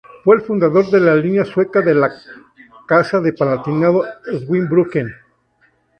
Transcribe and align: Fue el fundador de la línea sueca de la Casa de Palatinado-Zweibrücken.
Fue 0.23 0.35
el 0.37 0.41
fundador 0.41 0.89
de 0.89 0.99
la 0.99 1.13
línea 1.15 1.45
sueca 1.45 1.79
de 1.79 1.93
la 1.93 2.09
Casa 2.87 3.19
de 3.21 3.33
Palatinado-Zweibrücken. 3.33 5.13